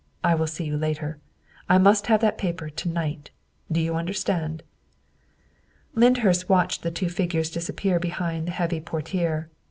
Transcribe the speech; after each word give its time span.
I 0.23 0.33
will 0.33 0.47
see 0.47 0.63
you 0.63 0.77
later. 0.77 1.19
I 1.69 1.77
must 1.77 2.07
have 2.07 2.21
that 2.21 2.39
paper 2.39 2.71
to 2.71 2.89
night. 2.89 3.29
Do 3.71 3.79
you 3.79 3.93
understand?" 3.93 4.63
Lyndhurst 5.93 6.49
watched 6.49 6.81
the 6.81 6.89
two 6.89 7.07
figures 7.07 7.51
disappear 7.51 7.99
behind 7.99 8.47
the 8.47 8.51
heavy 8.51 8.81
portiere. 8.81 9.51